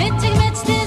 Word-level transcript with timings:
Mittig 0.00 0.34
mit 0.38 0.66
dir. 0.66 0.79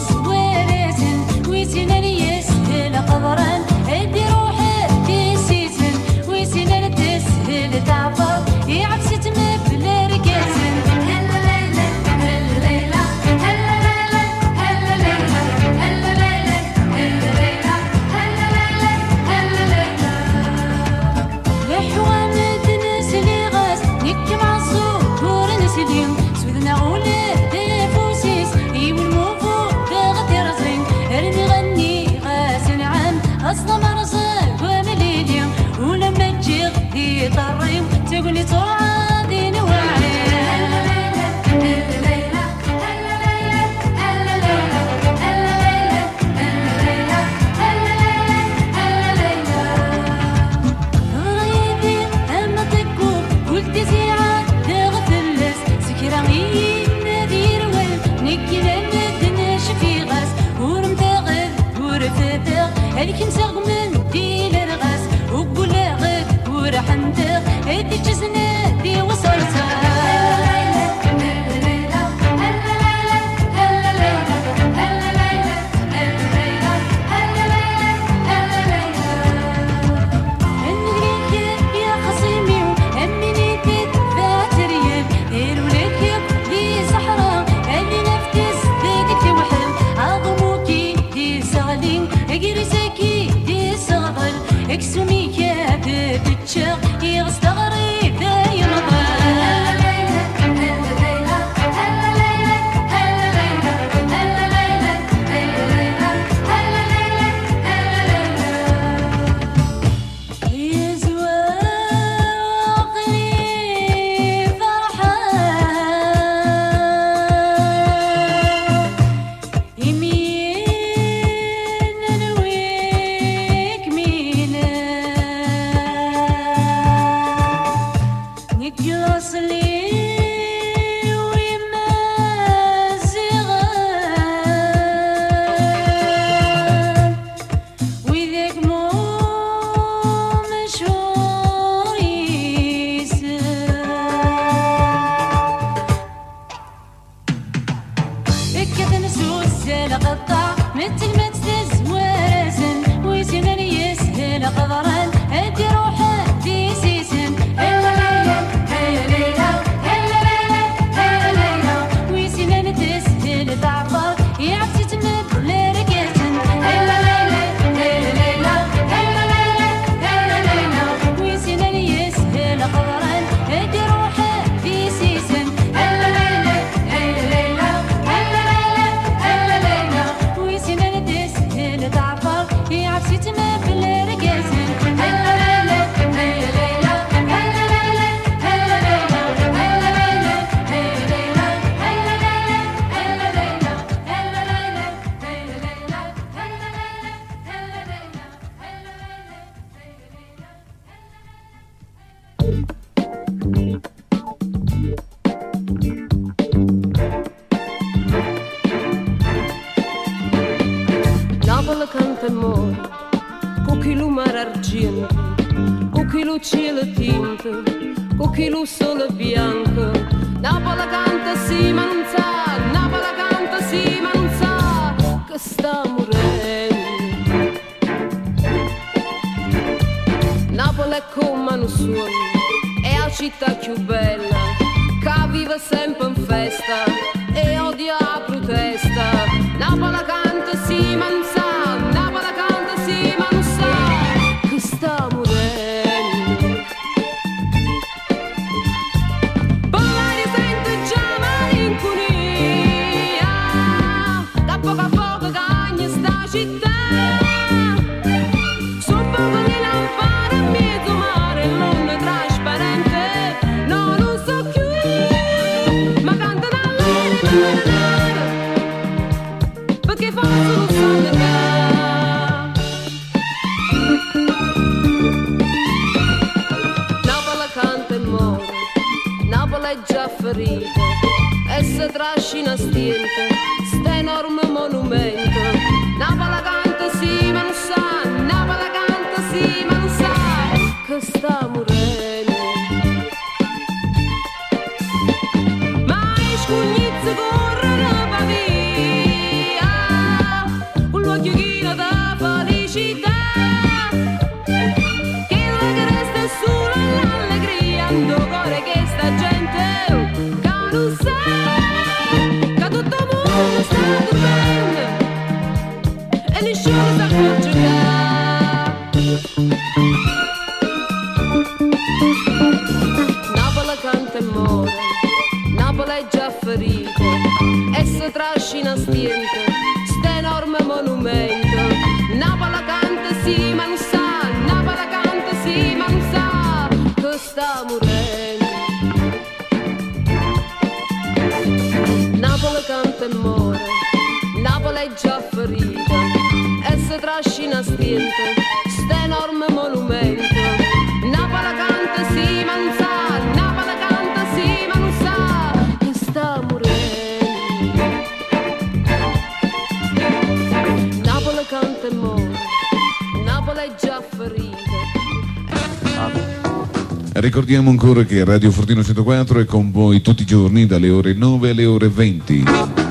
Ricordiamo 367.53 367.79
ancora 367.79 368.03
che 368.03 368.23
Radio 368.25 368.49
Fortino 368.49 368.83
104 368.83 369.41
è 369.41 369.45
con 369.45 369.69
voi 369.69 370.01
tutti 370.01 370.23
i 370.23 370.25
giorni 370.25 370.65
dalle 370.65 370.89
ore 370.89 371.13
9 371.13 371.51
alle 371.51 371.65
ore 371.65 371.87
20. 371.87 372.82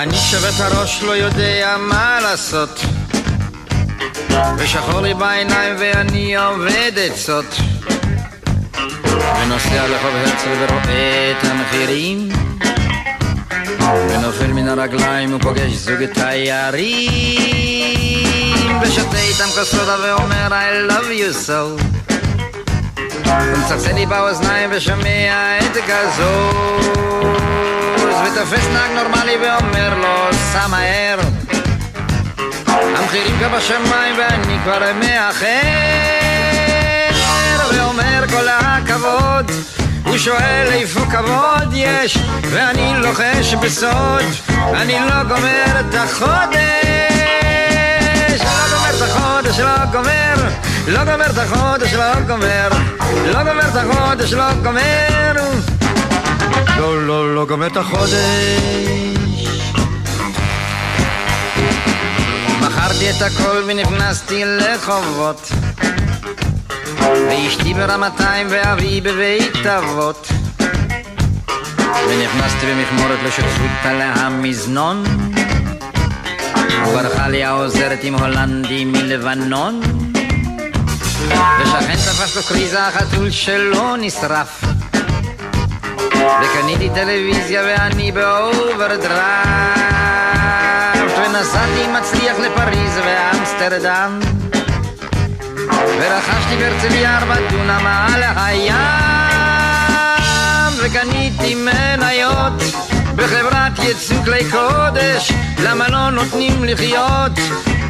אני 0.00 0.16
שובת 0.16 0.60
הראש 0.60 1.02
לא 1.02 1.12
יודע 1.12 1.76
מה 1.78 2.18
לעשות. 2.22 2.80
ושחור 4.58 5.00
לי 5.00 5.14
בעיניים 5.14 5.76
ואני 5.78 6.36
עובד 6.36 6.92
עצות 6.96 7.56
ונוסע 9.42 9.86
לרחוב 9.88 10.10
הרצל 10.14 10.48
ורואה 10.58 11.30
את 11.30 11.44
המחירים. 11.44 12.28
ונופל 14.08 14.46
מן 14.46 14.68
הרגליים 14.68 15.34
ופוגש 15.34 15.72
זוג 15.72 16.04
תיירים. 16.04 17.10
ושותה 18.82 19.18
איתם 19.18 19.48
כוס 19.54 19.70
סודה 19.70 19.96
ואומר 20.02 20.48
I 20.48 20.90
love 20.90 21.10
you 21.10 21.32
so. 21.46 21.82
ומצחצן 23.26 23.94
לי 23.94 24.06
באוזניים 24.06 24.70
ושומע 24.72 25.58
את 25.58 25.76
גזוז 28.10 28.32
ותופס 28.32 28.66
נהג 28.72 28.90
נורמלי 28.90 29.36
ואומר 29.36 29.94
לו 29.98 30.28
סע 30.52 30.66
מהר. 30.66 31.18
המחירים 32.66 33.38
כבר 33.38 33.48
בשמיים 33.48 34.16
ואני 34.18 34.58
כבר 34.62 34.78
מאחר. 34.94 35.46
ואומר 37.74 38.24
כל 38.30 38.48
הכבוד. 38.48 39.50
הוא 40.04 40.18
שואל 40.18 40.68
איפה 40.72 41.00
כבוד 41.00 41.72
יש? 41.74 42.18
ואני 42.42 42.92
לוחש 42.96 43.54
בסוד 43.54 44.24
אני 44.74 44.98
לא 45.00 45.22
גומר 45.22 45.80
את 45.80 45.94
החודש. 45.94 46.50
לא 48.40 48.68
גומר 48.70 48.90
את 48.96 49.02
החודש, 49.02 49.58
לא 49.58 49.84
גומר. 49.92 50.34
לא 50.88 51.04
גומר 51.04 51.30
את 51.30 51.38
החודש, 51.38 51.92
לא 51.92 52.20
גומר. 52.26 52.68
לא 53.26 53.42
גומר 53.42 53.68
את 53.68 53.76
החודש, 53.76 54.32
לא 54.32 54.52
גומר 54.62 55.79
לא, 56.80 57.06
לא, 57.06 57.34
לא 57.34 57.46
גומר 57.46 57.66
את 57.66 57.76
החודש. 57.76 58.12
מכרתי 62.60 63.10
את 63.10 63.22
הכל 63.22 63.62
ונכנסתי 63.66 64.42
לחובות. 64.44 65.52
ואשתי 67.28 67.74
ברמתיים 67.74 68.46
ואבי 68.50 69.00
בבית 69.00 69.66
אבות. 69.66 70.28
ונכנסתי 72.08 72.66
במכמורת 72.66 73.18
לשותפות 73.26 73.84
על 73.84 74.00
המזנון. 74.00 75.04
וברחה 76.86 77.28
לי 77.28 77.44
העוזרת 77.44 77.98
עם 78.02 78.14
הולנדי 78.14 78.84
מלבנון. 78.84 79.80
ושכן 81.62 81.96
תפס 81.96 82.36
לו 82.36 82.42
קריזה 82.42 82.86
החתול 82.86 83.30
שלו 83.30 83.96
נשרף 83.96 84.69
וקניתי 86.42 86.90
טלוויזיה 86.94 87.62
ואני 87.62 88.12
באוברדרפט 88.12 89.70
ונסעתי 91.18 91.86
מצליח 91.98 92.38
לפריז 92.38 93.00
ואמסטרדם. 93.04 94.20
ורכשתי 95.98 96.56
בהרצליה 96.58 97.18
ארבע 97.18 97.34
דונם 97.50 97.86
על 97.86 98.22
הים. 98.36 98.74
וקניתי 100.78 101.54
מניות 101.54 102.62
בחברת 103.16 103.78
יצוא 103.82 104.16
כלי 104.24 104.50
קודש. 104.50 105.32
למה 105.62 105.88
לא 105.88 106.10
נותנים 106.10 106.64
לחיות? 106.64 107.32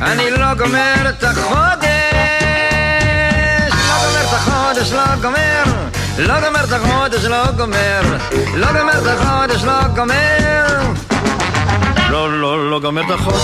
אני 0.03 0.31
לא 0.31 0.55
גומר 0.55 1.09
את 1.09 1.25
החודש. 1.25 1.91
לא 3.71 3.95
גומר 4.03 4.25
את 4.29 4.35
החודש, 4.35 4.93
לא 4.93 5.17
גומר 5.23 5.65
לא 6.21 6.41
גומר 6.41 6.65
את 6.65 6.73
החודש, 6.73 7.25
לא 7.25 7.51
גומר. 7.57 8.01
לא 8.55 8.67
גומר 8.67 8.99
את 8.99 9.07
החודש, 9.07 9.65
לא 9.65 9.89
גומר. 9.95 10.93
לא, 12.11 12.41
לא, 12.41 12.71
לא 12.71 12.81
גומר 12.81 13.03
את 13.07 13.11
החודש. 13.11 13.43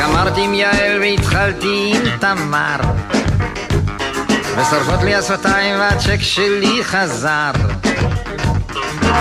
גמרתי 0.00 0.40
עם 0.44 0.54
יעל 0.54 1.00
והתחלתי 1.00 1.92
עם 1.94 2.16
תמר. 2.18 2.76
ושורפות 4.56 5.02
לי 5.02 5.14
השפתיים 5.14 5.78
והצ'ק 5.78 6.20
שלי 6.20 6.84
חזר. 6.84 7.50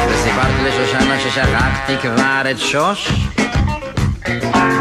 וסיפרתי 0.10 0.64
לשושנה 0.64 1.20
ששכחתי 1.20 1.98
כבר 2.02 2.52
את 2.52 2.60
שוש. 2.60 3.12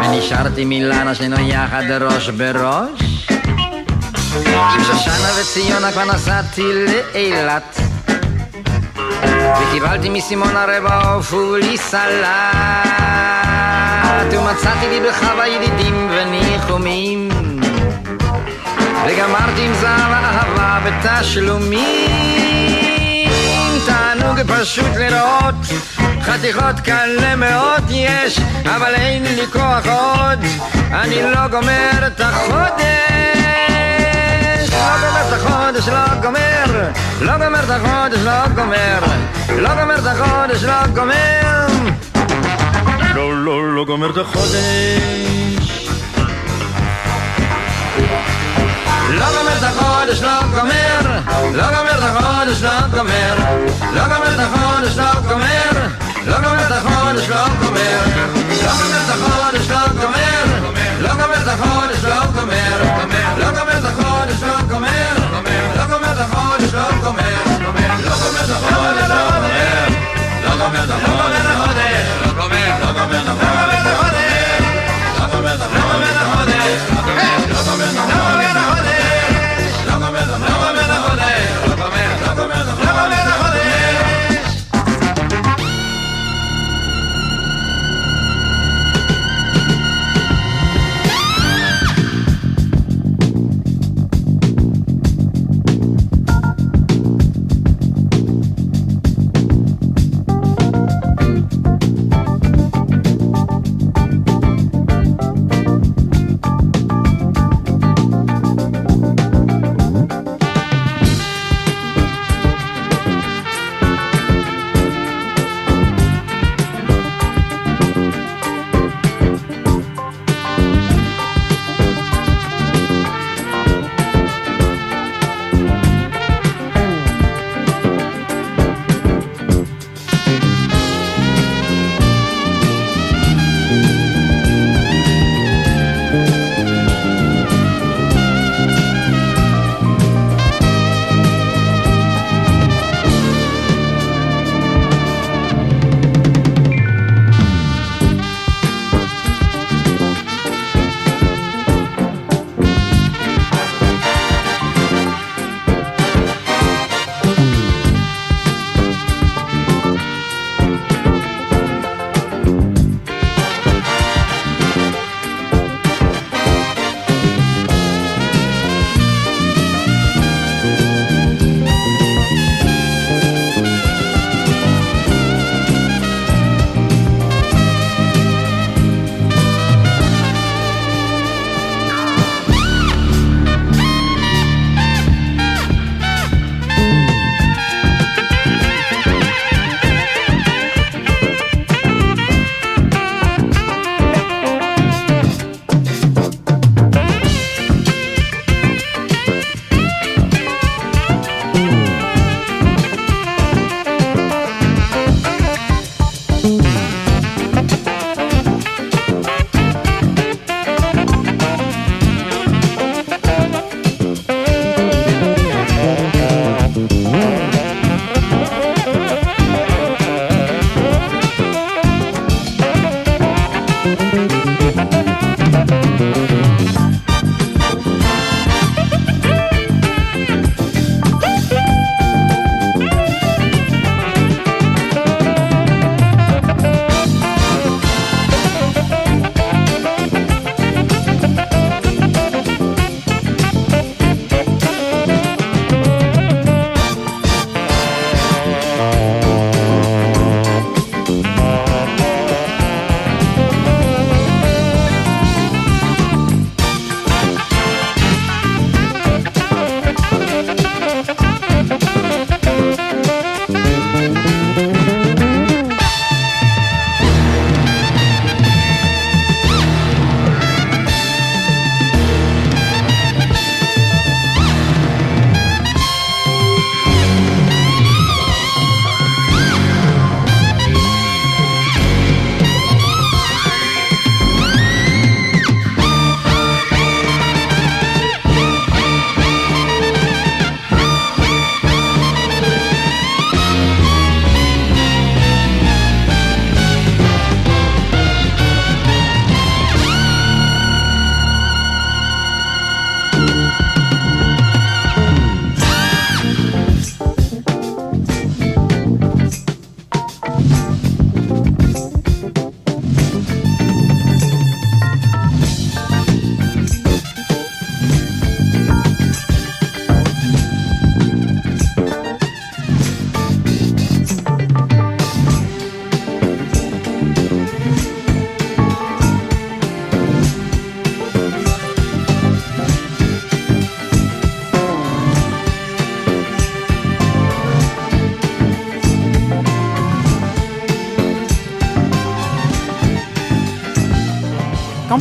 ונשארתי 0.05 0.65
מילנה 0.65 1.15
שנינו 1.15 1.41
יחד 1.41 1.91
ראש 1.91 2.29
בראש 2.29 3.10
עם 4.35 4.85
שושנה 4.85 5.29
וציונה 5.41 5.93
כבר 5.93 6.05
נסעתי 6.05 6.63
לאילת 6.63 7.81
וקיבלתי 9.63 10.09
מסימונה 10.09 10.65
רבע 10.69 11.13
עוף 11.13 11.35
סלט 11.77 12.31
ומצאתי 14.33 14.89
לי 14.89 15.01
בחווה 15.09 15.49
ידידים 15.49 16.11
וניחומים 16.11 17.29
וגמרתי 19.07 19.67
עם 19.67 19.75
זהב 19.75 20.13
אהבה 20.13 20.79
בתשלומים 20.85 22.51
תענוג 23.87 24.39
פשוט 24.43 24.97
לראות 24.97 25.55
חתיכות 26.23 26.81
כאלה 26.85 27.37
מאוד 27.37 27.85
יש 27.91 28.41
אבל 28.65 28.95
אין 28.95 29.23
לי 29.23 29.47
כוח 29.53 29.87
עוד 29.87 30.39
אני 30.93 31.23
לא 31.23 31.49
גומר 31.49 32.07
את 32.07 32.21
החודש 32.21 33.40
לא 34.91 34.97
גומר 34.97 35.29
את 35.29 35.33
החודש, 35.33 35.89
לא 35.89 36.15
גומר? 36.23 36.91
לא 37.21 37.33
גומר 37.33 37.65
את 37.65 37.71
החודש, 37.71 38.19
לא 38.25 38.49
גומר? 38.55 38.99
לא 39.49 39.75
גומר 39.75 39.99
את 39.99 40.07
החודש, 40.07 40.65
לא 40.65 40.87
גומר? 40.95 41.67
לא, 43.15 43.45
לא, 43.45 43.75
לא 43.75 43.85
גומר 43.85 44.11
את 44.11 44.17
החודש. 44.17 44.51
לא 49.11 49.27
גומר 49.27 49.57
את 49.59 49.63
החודש, 49.63 50.23
לא 50.23 50.43
גומר? 50.55 51.21
לא 51.55 51.63
גומר 51.63 51.99
את 51.99 52.03
החודש, 52.03 52.63
לא 52.63 52.81
גומר? 52.91 53.35
לא 53.95 54.03
גומר 54.03 54.35
את 54.35 54.41
החודש, 54.41 54.99
לא 54.99 55.21
גומר? 55.29 55.71
לא 56.27 56.37
גומר 56.37 56.67
את 56.67 56.73
החודש, 56.73 57.29
לא 57.29 57.49
גומר 57.61 57.80
another 70.83 71.15
one. 71.15 71.30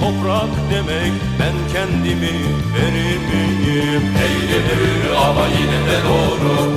toprak 0.00 0.52
demek 0.70 1.12
Ben 1.40 1.56
kendimi 1.72 2.34
verimiyim 2.74 4.02
Eğridir 4.24 5.10
ama 5.26 5.46
yine 5.46 5.80
de 5.90 5.98
doğru. 6.08 6.70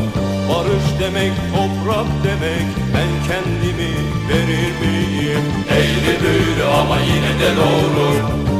Barış 0.49 0.99
demek 0.99 1.33
toprak 1.55 2.07
demek 2.23 2.67
Ben 2.93 3.11
kendimi 3.27 3.91
verir 4.29 4.71
miyim? 4.81 5.43
Eğridir 5.69 6.63
ama 6.79 6.97
yine 6.99 7.39
de 7.39 7.55
doğru. 7.55 8.52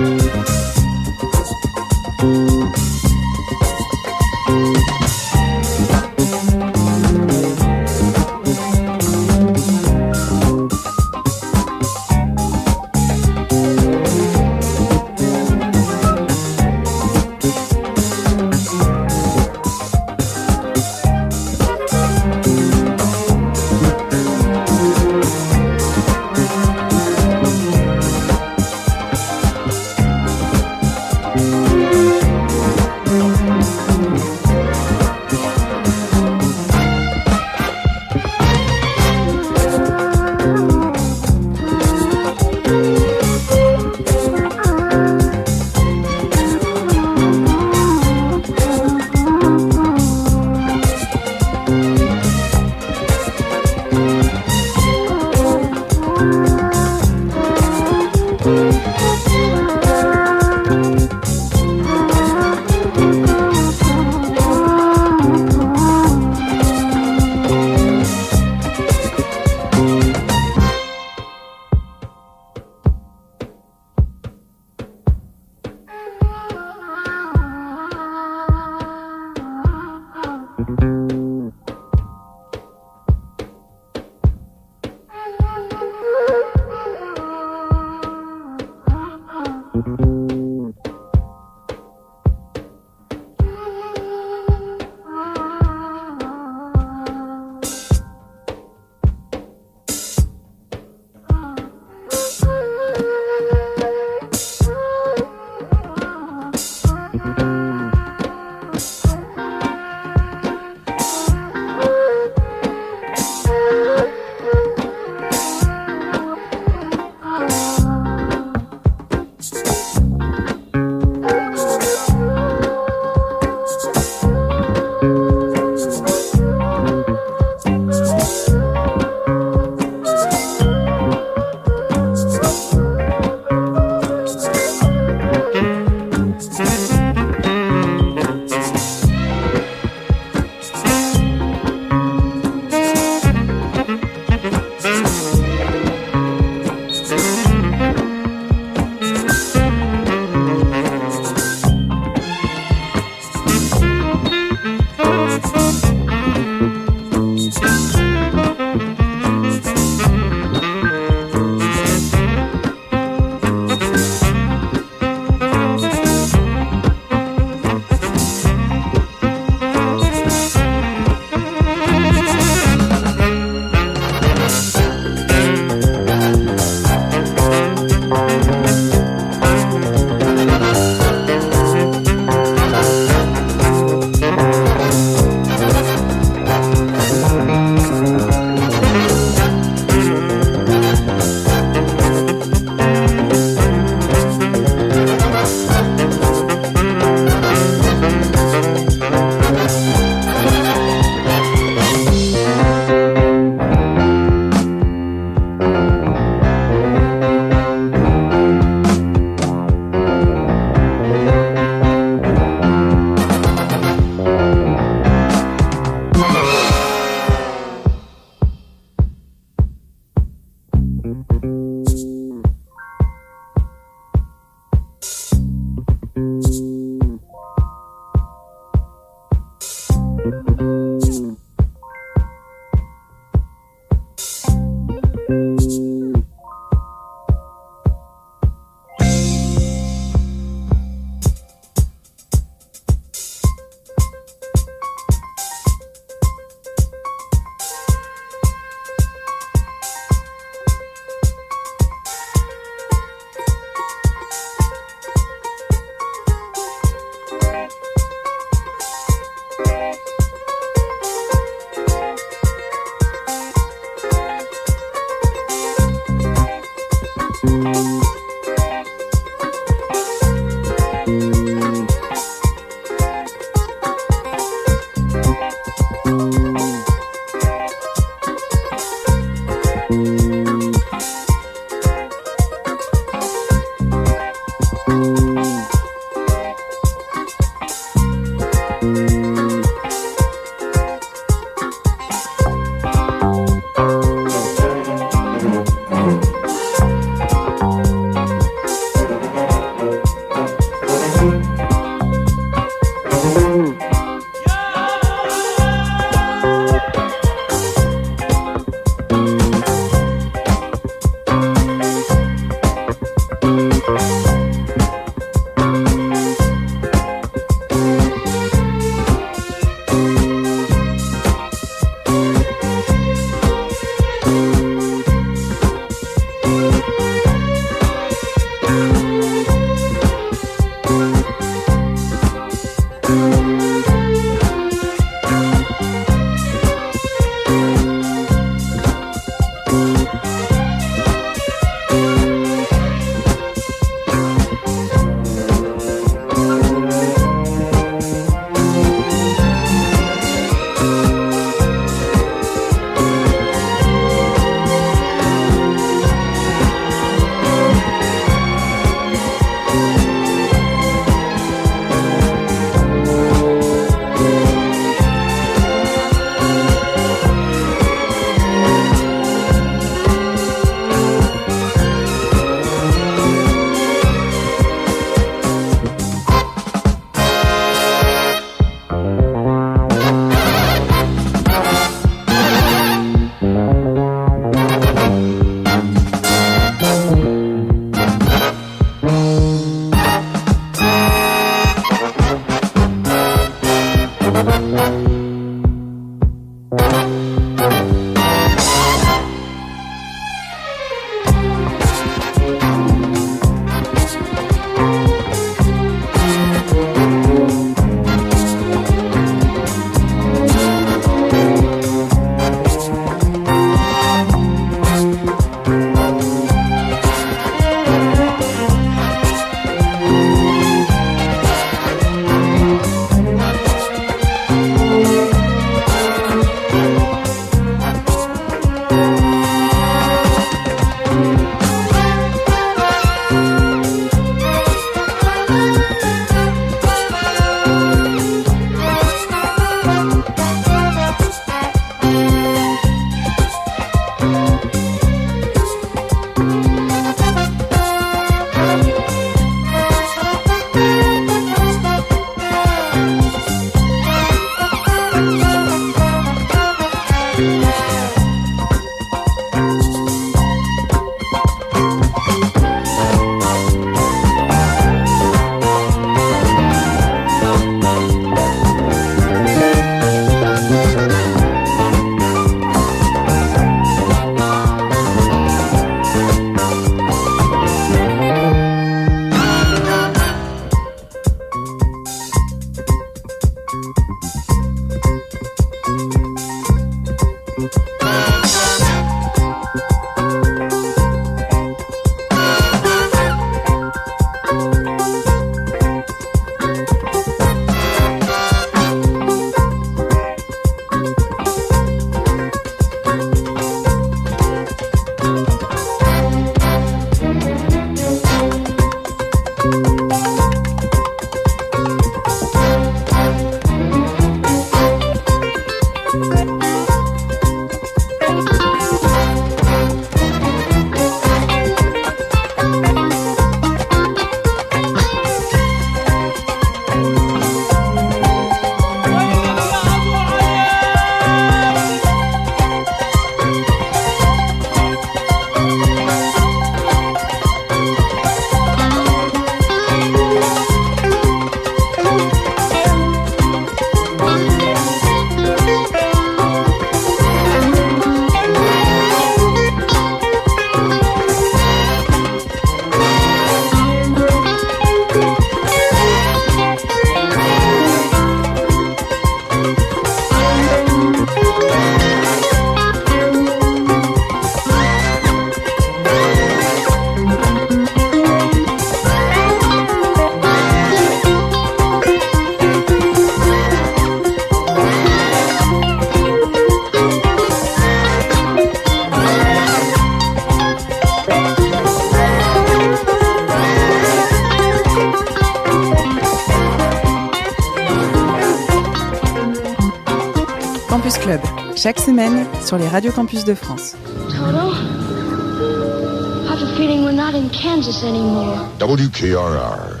sur 592.71 592.77
les 592.77 592.87
radios 592.87 593.11
campus 593.11 593.43
de 593.43 593.53
France. 593.53 593.97
Toto, 594.29 594.71
I 594.71 596.47
have 596.47 596.61
a 596.61 596.75
feeling 596.77 597.03
we're 597.03 597.11
not 597.11 597.35
in 597.35 597.49
Kansas 597.49 598.01
anymore. 598.01 598.65
WKRR 598.79 600.00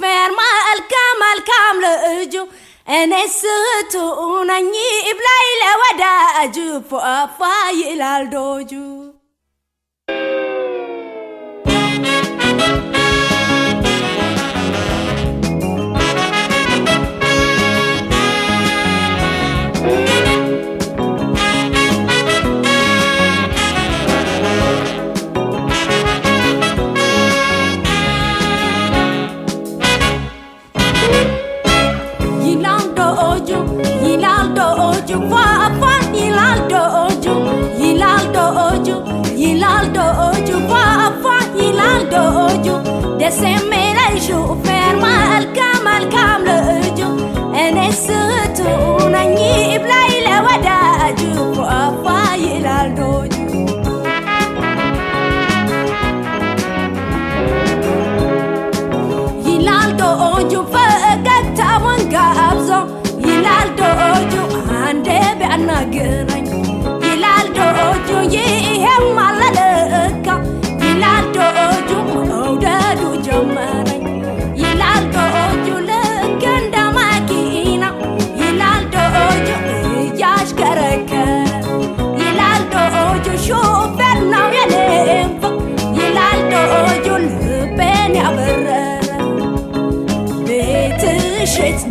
ferma 0.00 0.48
al-kamal 0.72 1.38
kam 1.50 1.80
le 1.84 1.92
enessutu 2.86 4.02
unanyi 4.40 4.88
iblay 5.10 5.48
la 5.62 5.70
wada 5.82 6.34
aju 6.42 6.82
doju 8.30 9.03
Hilaldo 39.84 40.04
oju 40.28 40.58
ba 40.68 40.84
fa 41.22 41.36
Hilaldo 41.56 42.20
oju 42.44 42.76
de 43.18 43.28
seme 43.38 43.82
kamal 45.56 46.04
kam 46.14 46.44
le 46.46 46.56
oju 46.76 47.08
en 47.62 47.76
esetu 47.88 48.70
na 49.14 49.22
ni 49.36 49.52
blai 49.84 50.12
la 50.26 50.36
wada 50.46 50.78
ju 51.20 51.44
ba 51.58 51.80
fa 52.02 52.16
Hilaldo 52.44 53.06
oju 53.20 53.42
Hilaldo 63.24 63.88
ande 64.86 65.20
be 65.38 65.46
anagrani 65.56 66.40
Hilaldo 67.04 67.66
oju 67.88 68.18
ye 68.34 68.46
hemal 68.84 69.33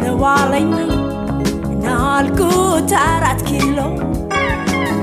ነው 0.04 0.24
አለኝ 0.32 0.70
ናልኩት 1.84 2.92
አራት 3.02 3.42
ኪሎ 3.50 3.78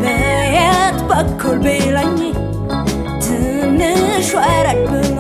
በየት 0.03 0.99
በኩል 1.11 1.59
ቢለኝ 1.65 2.17
ትንሽ 3.25 4.31
ወረድ 4.39 4.83
ብሎ 4.91 5.20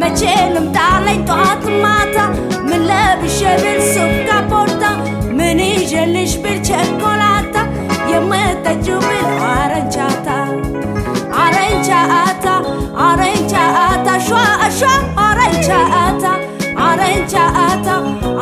መቼ 0.00 0.20
ልምጣለኝ 0.54 1.20
ጠዋት 1.30 1.64
ማታ 1.84 2.16
ምን 2.68 2.82
ለብሼ 2.90 3.38
ብል 3.62 3.80
ሱፍ 3.92 4.14
ካፖርታ 4.28 4.82
ምን 5.38 5.60
ይዤልሽ 5.68 6.32
ብል 6.44 6.58
ቸኮላታ 6.68 7.56
የምጠጪው 8.12 9.00
ብል 9.06 9.26
አረንቻታ 9.50 10.28
አረንቻታ 11.44 12.46
አረንቻታ 13.06 14.08
ሿ 14.28 14.30
ሿ 14.78 14.82
አረንቻታ 15.26 16.24
አረንቻታ 16.86 17.88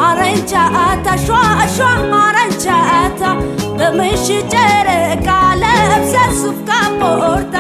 አረንቻታ 0.06 1.06
ሿ 1.18 1.30
ሿ 1.76 1.80
አረንቻታ 2.20 3.22
በምሽት 3.77 4.53
ጨረቃ 4.53 5.27
ለብሰ 5.61 6.13
ሱፍ 6.39 6.57
ካፖርታ 6.69 7.55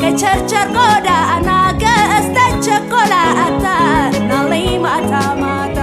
ከቸርቸር 0.00 0.68
ጎዳና 0.76 1.48
ገዝተ 1.82 2.36
ቸኮላታ 2.66 3.64
ናለኝ 4.28 4.68
ማታ 4.84 5.12
ማታ። 5.42 5.78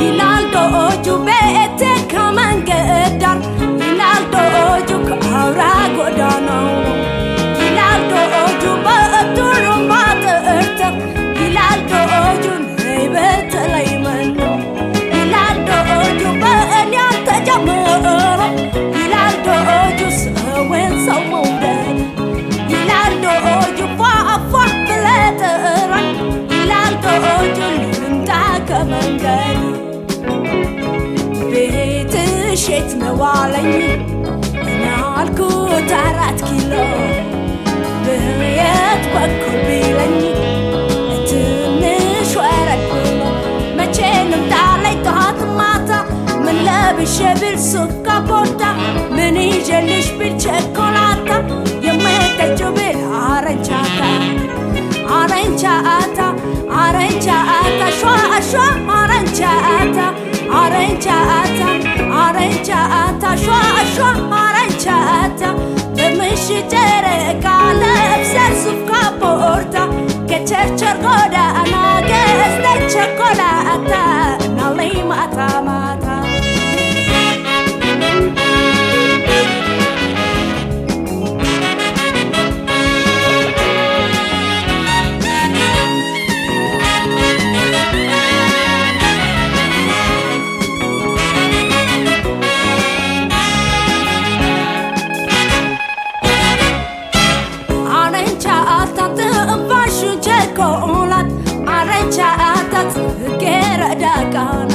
ይላል 0.00 0.44
ዶጁ 0.54 1.06
ቤቴ 1.26 1.80
ከመንገድ 2.12 2.90
ዳር 3.22 3.40
ይላል 3.82 4.24
ዶጁ 4.34 4.90
ከአውራ 5.08 5.60
ጎዳናው 5.96 6.70
ይላል 7.62 8.02
ዶጁ 8.12 8.62
ይላል 11.40 11.80
ዶጁ 11.90 12.23
كان 29.24 29.60
بيت 31.50 32.14
شيت 32.54 32.94
موالي. 33.02 33.94
أنا 34.62 34.92
عالكوت 34.96 35.92
عرات 35.92 36.40
كيلو. 36.40 36.84
بهيات 38.06 39.04
بكل 39.14 39.56
بيلني 39.66 40.32
اتنش 41.14 42.36
وارك 42.36 42.82
كله 42.92 43.32
ما 43.76 43.86
تشينم 43.86 44.50
تعلي 44.50 44.94
تهات 45.04 45.42
ماتا. 45.56 46.04
من 46.40 46.64
لابش 46.64 47.18
بالسكة 47.40 48.18
بورتا 48.18 48.72
من 49.10 49.36
يجلش 49.36 50.08
بالشوكولاتة 50.18 51.38
يما 51.82 52.18
تجو 52.38 52.72
بالعرنشاتا 52.72 54.10
ብል 55.03 55.03
አረንቻታ 55.13 56.19
አረንቻታ 56.75 57.81
አረንቻታ 57.81 57.81
ሿ 57.91 58.03
ሿ 58.49 58.53
አረንቻታ 58.97 59.97
አረንቻታ 60.59 61.61
አረንቻታ 62.21 63.23
ሿ 63.35 63.47
ሿ 63.93 63.97
አረንቻታ 64.41 65.41
በምሽት 65.97 66.73
ጨረቃ 66.73 67.45
ለብሰ 67.81 68.33
ሱፍ 68.61 68.79
ካፖርታ 68.89 69.75
ከቸርቸር 70.31 70.97
ጎዳና 71.05 71.73
ገዝተ 72.09 72.65
ቸኮላታ 72.93 73.93
ናለኝ 74.57 74.95
ማታ 75.11 75.37
ምስጋና 104.34 104.72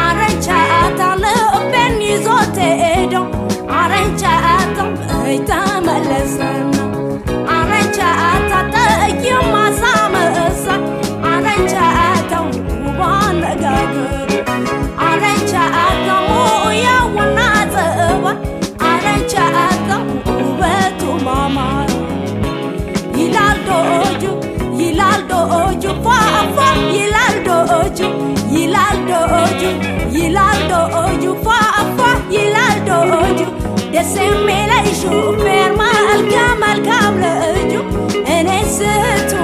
አረንቻታለ 0.00 1.24
እቤን 1.58 1.94
ይዞት 2.06 2.56
ሄዶ 2.80 3.14
አረንቻታ 3.78 4.78
ተመለሰና 5.50 6.74
አረንቻታ 7.56 8.52
ጠይማሳመእሳ 8.74 10.64
አረንቻታ 11.30 12.32
ውቧ 12.82 13.00
ነጋገር 13.40 14.30
አረንቻታ 15.08 15.78
ሙያውና 16.28 17.38
ጽባ 17.74 18.24
አረንቻታ 18.90 19.90
ውበቱ 20.40 21.02
ማማር 21.26 21.90
ይላል 23.20 23.58
ዶጁ 23.70 24.22
ይላል 24.82 25.22
ዶጁ 25.32 25.84
ፏፏ 26.06 26.58
ይላል 26.96 27.36
ዶጁ 27.48 28.00
yilaldo 28.64 29.18
oju 29.42 29.70
yilaldo 30.16 30.78
oju 31.04 31.32
fafa 31.44 32.10
yilaldo 32.34 32.96
oju 33.22 33.46
de 33.92 34.02
semele 34.12 34.78
isu 34.92 35.12
fermal 35.42 36.20
kamal 36.32 36.78
kamle 36.88 37.32
oju 37.52 37.80
enesetu. 38.36 39.43